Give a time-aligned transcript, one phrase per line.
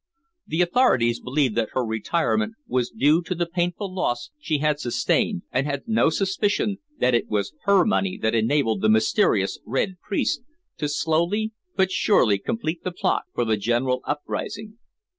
[0.47, 5.43] The authorities believed that her retirement was due to the painful loss she had sustained,
[5.51, 10.41] and had no suspicion that it was her money that enabled the mysterious "Red Priest"
[10.77, 14.79] to slowly but surely complete the plot for the general uprising.